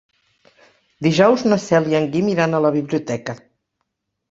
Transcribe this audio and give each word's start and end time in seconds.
Dijous 1.07 1.43
na 1.51 1.59
Cel 1.67 1.91
i 1.93 1.99
en 2.01 2.09
Guim 2.17 2.33
iran 2.33 2.55
a 2.61 2.65
la 2.69 2.73
biblioteca. 2.79 3.39